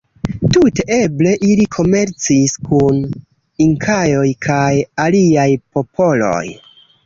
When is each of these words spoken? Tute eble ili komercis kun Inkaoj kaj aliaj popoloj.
Tute 0.55 0.85
eble 0.95 1.33
ili 1.47 1.67
komercis 1.75 2.57
kun 2.71 2.99
Inkaoj 3.69 4.27
kaj 4.49 4.75
aliaj 5.07 5.49
popoloj. 5.77 6.45